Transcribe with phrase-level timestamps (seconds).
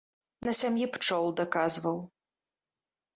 [0.47, 1.97] На сям'і пчол даказваў.